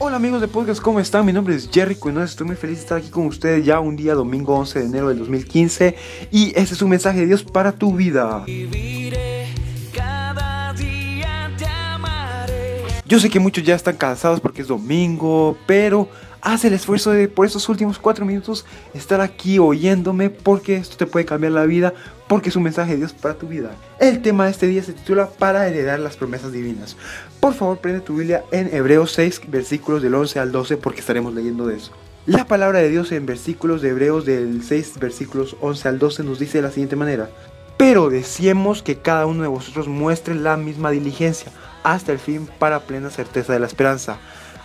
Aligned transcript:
Hola 0.00 0.14
amigos 0.14 0.40
de 0.40 0.46
podcast, 0.46 0.80
¿cómo 0.80 1.00
están? 1.00 1.26
Mi 1.26 1.32
nombre 1.32 1.56
es 1.56 1.68
Jerry 1.72 1.96
Cuenones, 1.96 2.30
estoy 2.30 2.46
muy 2.46 2.54
feliz 2.54 2.76
de 2.76 2.82
estar 2.82 2.98
aquí 2.98 3.08
con 3.08 3.26
ustedes 3.26 3.64
ya 3.64 3.80
un 3.80 3.96
día 3.96 4.14
domingo 4.14 4.54
11 4.54 4.78
de 4.78 4.84
enero 4.84 5.08
del 5.08 5.18
2015 5.18 5.96
y 6.30 6.52
este 6.54 6.74
es 6.74 6.82
un 6.82 6.90
mensaje 6.90 7.18
de 7.18 7.26
Dios 7.26 7.42
para 7.42 7.72
tu 7.72 7.92
vida. 7.96 8.44
Yo 13.08 13.18
sé 13.18 13.30
que 13.30 13.40
muchos 13.40 13.64
ya 13.64 13.74
están 13.74 13.96
cansados 13.96 14.38
porque 14.38 14.60
es 14.60 14.68
domingo, 14.68 15.56
pero 15.64 16.10
haz 16.42 16.66
el 16.66 16.74
esfuerzo 16.74 17.10
de 17.10 17.26
por 17.26 17.46
estos 17.46 17.66
últimos 17.70 17.98
cuatro 17.98 18.26
minutos 18.26 18.66
estar 18.92 19.22
aquí 19.22 19.58
oyéndome 19.58 20.28
porque 20.28 20.76
esto 20.76 20.98
te 20.98 21.06
puede 21.06 21.24
cambiar 21.24 21.54
la 21.54 21.64
vida 21.64 21.94
porque 22.28 22.50
es 22.50 22.56
un 22.56 22.64
mensaje 22.64 22.90
de 22.92 22.98
Dios 22.98 23.14
para 23.14 23.32
tu 23.32 23.48
vida. 23.48 23.70
El 23.98 24.20
tema 24.20 24.44
de 24.44 24.50
este 24.50 24.66
día 24.66 24.82
se 24.82 24.92
titula 24.92 25.30
Para 25.30 25.66
heredar 25.66 26.00
las 26.00 26.18
promesas 26.18 26.52
divinas. 26.52 26.98
Por 27.40 27.54
favor, 27.54 27.78
prende 27.78 28.02
tu 28.02 28.14
Biblia 28.14 28.44
en 28.50 28.68
Hebreos 28.74 29.12
6, 29.12 29.40
versículos 29.46 30.02
del 30.02 30.14
11 30.14 30.40
al 30.40 30.52
12 30.52 30.76
porque 30.76 31.00
estaremos 31.00 31.32
leyendo 31.32 31.66
de 31.66 31.76
eso. 31.76 31.92
La 32.26 32.46
palabra 32.46 32.80
de 32.80 32.90
Dios 32.90 33.10
en 33.12 33.24
versículos 33.24 33.80
de 33.80 33.88
Hebreos 33.88 34.26
del 34.26 34.62
6, 34.62 34.98
versículos 35.00 35.56
11 35.62 35.88
al 35.88 35.98
12 35.98 36.24
nos 36.24 36.38
dice 36.38 36.58
de 36.58 36.62
la 36.62 36.70
siguiente 36.70 36.94
manera. 36.94 37.30
Pero 37.78 38.10
decíamos 38.10 38.82
que 38.82 38.98
cada 38.98 39.24
uno 39.24 39.42
de 39.42 39.48
vosotros 39.48 39.88
muestre 39.88 40.34
la 40.34 40.58
misma 40.58 40.90
diligencia 40.90 41.50
hasta 41.84 42.12
el 42.12 42.18
fin 42.18 42.46
para 42.58 42.80
plena 42.80 43.08
certeza 43.08 43.54
de 43.54 43.60
la 43.60 43.66
esperanza 43.66 44.18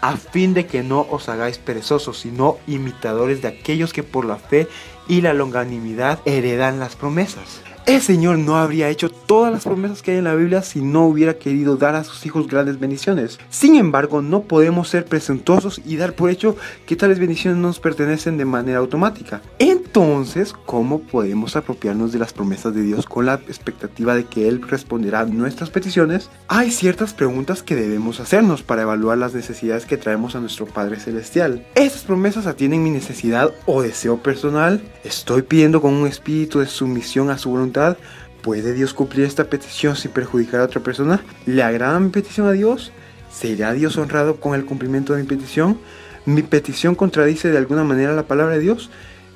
a 0.00 0.16
fin 0.16 0.54
de 0.54 0.66
que 0.66 0.82
no 0.82 1.06
os 1.10 1.28
hagáis 1.28 1.58
perezosos, 1.58 2.18
sino 2.18 2.58
imitadores 2.66 3.42
de 3.42 3.48
aquellos 3.48 3.92
que 3.92 4.04
por 4.04 4.24
la 4.24 4.36
fe 4.36 4.68
y 5.08 5.22
la 5.22 5.34
longanimidad 5.34 6.20
heredan 6.24 6.78
las 6.78 6.94
promesas. 6.94 7.62
El 7.88 8.02
Señor 8.02 8.36
no 8.36 8.58
habría 8.58 8.90
hecho 8.90 9.08
todas 9.08 9.50
las 9.50 9.64
promesas 9.64 10.02
que 10.02 10.10
hay 10.10 10.18
en 10.18 10.24
la 10.24 10.34
Biblia 10.34 10.60
si 10.60 10.82
no 10.82 11.06
hubiera 11.06 11.38
querido 11.38 11.78
dar 11.78 11.94
a 11.94 12.04
sus 12.04 12.26
hijos 12.26 12.46
grandes 12.46 12.78
bendiciones. 12.78 13.38
Sin 13.48 13.76
embargo, 13.76 14.20
no 14.20 14.42
podemos 14.42 14.90
ser 14.90 15.06
presuntuosos 15.06 15.80
y 15.86 15.96
dar 15.96 16.12
por 16.12 16.28
hecho 16.28 16.54
que 16.84 16.96
tales 16.96 17.18
bendiciones 17.18 17.58
nos 17.58 17.80
pertenecen 17.80 18.36
de 18.36 18.44
manera 18.44 18.80
automática. 18.80 19.40
Entonces, 19.88 20.54
¿cómo 20.66 21.00
podemos 21.00 21.56
apropiarnos 21.56 22.12
de 22.12 22.18
las 22.18 22.34
promesas 22.34 22.74
de 22.74 22.82
Dios 22.82 23.06
con 23.06 23.24
la 23.24 23.34
expectativa 23.48 24.14
de 24.14 24.24
que 24.24 24.46
Él 24.46 24.60
responderá 24.60 25.24
nuestras 25.24 25.70
peticiones? 25.70 26.28
Hay 26.46 26.70
ciertas 26.70 27.14
preguntas 27.14 27.62
que 27.62 27.74
debemos 27.74 28.20
hacernos 28.20 28.62
para 28.62 28.82
evaluar 28.82 29.16
las 29.16 29.32
necesidades 29.32 29.86
que 29.86 29.96
traemos 29.96 30.36
a 30.36 30.40
nuestro 30.40 30.66
Padre 30.66 31.00
Celestial. 31.00 31.64
¿Estas 31.74 32.02
promesas 32.02 32.46
atienden 32.46 32.84
mi 32.84 32.90
necesidad 32.90 33.50
o 33.64 33.80
deseo 33.80 34.22
personal? 34.22 34.82
¿Estoy 35.04 35.40
pidiendo 35.40 35.80
con 35.80 35.94
un 35.94 36.06
espíritu 36.06 36.58
de 36.58 36.66
sumisión 36.66 37.30
a 37.30 37.38
su 37.38 37.48
voluntad? 37.48 37.96
¿Puede 38.42 38.74
Dios 38.74 38.92
cumplir 38.92 39.24
esta 39.24 39.44
petición 39.44 39.96
sin 39.96 40.10
perjudicar 40.10 40.60
a 40.60 40.64
otra 40.64 40.82
persona? 40.82 41.22
¿Le 41.46 41.62
agrada 41.62 41.98
mi 41.98 42.10
petición 42.10 42.46
a 42.46 42.52
Dios? 42.52 42.92
¿Será 43.32 43.72
Dios 43.72 43.96
honrado 43.96 44.36
con 44.36 44.54
el 44.54 44.66
cumplimiento 44.66 45.14
de 45.14 45.22
mi 45.22 45.26
petición? 45.26 45.78
¿Mi 46.26 46.42
petición 46.42 46.94
contradice 46.94 47.50
de 47.50 47.56
alguna 47.56 47.84
manera 47.84 48.12
la 48.12 48.26
palabra 48.26 48.56
de 48.56 48.60
Dios? 48.60 48.90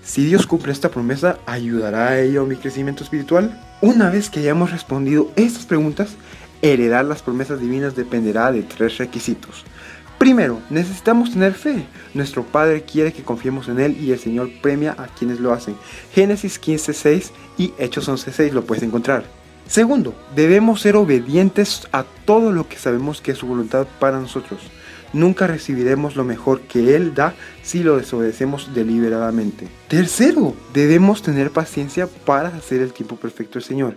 Si 0.05 0.25
Dios 0.25 0.49
cumple 0.49 0.73
esta 0.73 0.91
promesa, 0.91 1.39
¿ayudará 1.47 2.09
a 2.09 2.21
ello 2.21 2.45
mi 2.45 2.57
crecimiento 2.57 3.05
espiritual? 3.05 3.61
Una 3.81 4.11
vez 4.11 4.31
que 4.31 4.41
hayamos 4.41 4.73
respondido 4.73 5.31
estas 5.37 5.65
preguntas, 5.65 6.17
heredar 6.61 7.05
las 7.05 7.23
promesas 7.23 7.61
divinas 7.61 7.95
dependerá 7.95 8.51
de 8.51 8.63
tres 8.63 8.99
requisitos. 8.99 9.65
Primero, 10.19 10.61
necesitamos 10.71 11.33
tener 11.33 11.55
fe. 11.55 11.87
Nuestro 12.15 12.45
Padre 12.45 12.83
quiere 12.83 13.13
que 13.13 13.23
confiemos 13.23 13.69
en 13.69 13.79
Él 13.79 13.97
y 14.01 14.11
el 14.11 14.19
Señor 14.19 14.51
premia 14.61 14.95
a 14.99 15.07
quienes 15.07 15.39
lo 15.39 15.53
hacen. 15.53 15.77
Génesis 16.13 16.61
15.6 16.61 17.31
y 17.59 17.73
Hechos 17.79 18.09
11.6 18.09 18.51
lo 18.51 18.65
puedes 18.65 18.83
encontrar. 18.83 19.42
Segundo, 19.67 20.15
debemos 20.35 20.81
ser 20.81 20.97
obedientes 20.97 21.89
a 21.93 22.05
todo 22.25 22.53
lo 22.53 22.69
que 22.69 22.77
sabemos 22.77 23.21
que 23.21 23.33
es 23.33 23.39
su 23.39 23.47
voluntad 23.47 23.87
para 23.99 24.19
nosotros. 24.19 24.61
Nunca 25.13 25.47
recibiremos 25.47 26.17
lo 26.17 26.25
mejor 26.25 26.63
que 26.63 26.97
Él 26.97 27.15
da 27.15 27.35
si 27.63 27.83
lo 27.83 27.99
desobedecemos 27.99 28.75
deliberadamente. 28.75 29.69
Tercero, 29.89 30.55
debemos 30.73 31.23
tener 31.23 31.51
paciencia 31.51 32.07
para 32.25 32.49
hacer 32.49 32.81
el 32.81 32.93
tiempo 32.93 33.17
perfecto 33.17 33.55
del 33.55 33.65
Señor. 33.65 33.97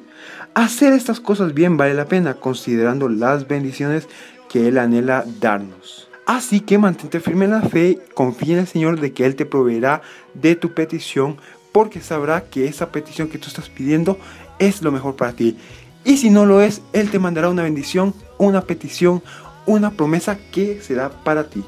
Hacer 0.53 0.91
estas 0.93 1.21
cosas 1.21 1.53
bien 1.53 1.77
vale 1.77 1.93
la 1.93 2.05
pena 2.05 2.33
considerando 2.33 3.07
las 3.07 3.47
bendiciones 3.47 4.07
que 4.49 4.67
Él 4.67 4.77
anhela 4.77 5.25
darnos. 5.39 6.09
Así 6.25 6.59
que 6.59 6.77
mantente 6.77 7.19
firme 7.19 7.45
en 7.45 7.51
la 7.51 7.61
fe, 7.61 7.99
confía 8.13 8.55
en 8.55 8.61
el 8.61 8.67
Señor 8.67 8.99
de 8.99 9.13
que 9.13 9.25
Él 9.25 9.35
te 9.35 9.45
proveerá 9.45 10.01
de 10.33 10.55
tu 10.55 10.73
petición 10.73 11.37
porque 11.71 12.01
sabrá 12.01 12.41
que 12.41 12.67
esa 12.67 12.89
petición 12.89 13.27
que 13.27 13.37
tú 13.37 13.47
estás 13.47 13.69
pidiendo 13.69 14.17
es 14.59 14.81
lo 14.81 14.91
mejor 14.91 15.15
para 15.15 15.33
ti. 15.33 15.57
Y 16.03 16.17
si 16.17 16.29
no 16.29 16.45
lo 16.45 16.61
es, 16.61 16.81
Él 16.93 17.09
te 17.09 17.19
mandará 17.19 17.49
una 17.49 17.63
bendición, 17.63 18.13
una 18.37 18.61
petición, 18.61 19.23
una 19.65 19.91
promesa 19.91 20.37
que 20.51 20.81
será 20.81 21.09
para 21.09 21.49
ti. 21.49 21.63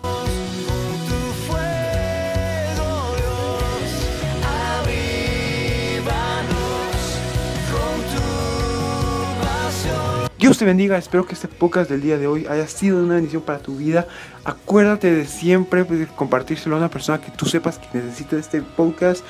Dios 10.40 10.60
te 10.60 10.66
bendiga, 10.66 11.00
espero 11.00 11.26
que 11.26 11.34
este 11.34 11.48
podcast 11.48 11.90
del 11.90 12.02
día 12.02 12.20
de 12.20 12.28
hoy 12.28 12.46
haya 12.46 12.68
sido 12.68 13.04
una 13.04 13.16
bendición 13.16 13.42
para 13.42 13.58
tu 13.58 13.76
vida. 13.76 14.08
Acuérdate 14.46 15.12
de 15.12 15.26
siempre 15.26 15.84
pues, 15.84 16.08
compartírselo 16.10 16.76
a 16.76 16.78
una 16.78 16.90
persona 16.90 17.20
que 17.20 17.32
tú 17.32 17.48
sepas 17.48 17.80
que 17.80 17.98
necesita 17.98 18.38
este 18.38 18.62
podcast. 18.62 19.26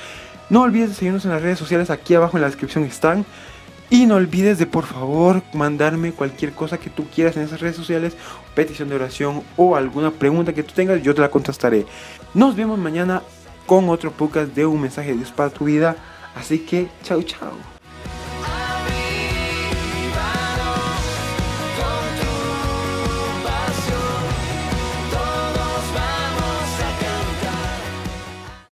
No 0.50 0.62
olvides 0.62 0.90
de 0.90 0.94
seguirnos 0.94 1.24
en 1.24 1.32
las 1.32 1.42
redes 1.42 1.58
sociales, 1.58 1.90
aquí 1.90 2.14
abajo 2.14 2.36
en 2.36 2.42
la 2.42 2.48
descripción 2.48 2.84
están. 2.84 3.26
Y 3.90 4.04
no 4.04 4.16
olvides 4.16 4.58
de 4.58 4.66
por 4.66 4.84
favor 4.84 5.42
mandarme 5.54 6.12
cualquier 6.12 6.52
cosa 6.52 6.78
que 6.78 6.90
tú 6.90 7.06
quieras 7.08 7.36
en 7.36 7.44
esas 7.44 7.60
redes 7.60 7.76
sociales, 7.76 8.16
petición 8.54 8.90
de 8.90 8.96
oración 8.96 9.42
o 9.56 9.76
alguna 9.76 10.10
pregunta 10.10 10.52
que 10.52 10.62
tú 10.62 10.74
tengas, 10.74 11.02
yo 11.02 11.14
te 11.14 11.22
la 11.22 11.30
contestaré. 11.30 11.86
Nos 12.34 12.54
vemos 12.54 12.78
mañana 12.78 13.22
con 13.66 13.88
otro 13.88 14.10
podcast 14.10 14.54
de 14.54 14.66
un 14.66 14.80
mensaje 14.80 15.10
de 15.10 15.16
Dios 15.16 15.32
para 15.32 15.50
tu 15.50 15.64
vida. 15.64 15.96
Así 16.34 16.60
que, 16.60 16.88
chao, 17.02 17.22
chao. 17.22 17.77